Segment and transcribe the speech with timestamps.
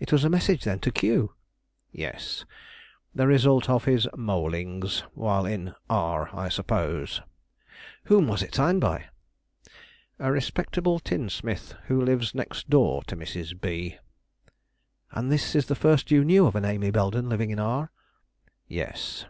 [0.00, 1.34] "It was a message, then, to Q?"
[1.92, 2.46] "Yes,
[3.14, 7.20] the result of his moleings while in R, I suppose."
[8.04, 9.08] "Whom was it signed by?"
[10.18, 13.60] "A respectable tinsmith who lives next door to Mrs.
[13.60, 13.98] B."
[15.10, 17.92] "And is this the first you knew of an Amy Belden living in R?"
[18.68, 19.26] "Yes."